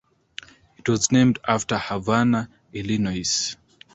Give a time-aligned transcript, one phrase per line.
[0.77, 3.55] It was named after Havana, Illinois.